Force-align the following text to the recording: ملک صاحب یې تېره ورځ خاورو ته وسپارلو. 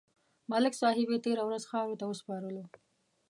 ملک 0.51 0.73
صاحب 0.81 1.07
یې 1.13 1.19
تېره 1.25 1.43
ورځ 1.45 1.63
خاورو 1.71 1.99
ته 1.99 2.05
وسپارلو. 2.07 2.63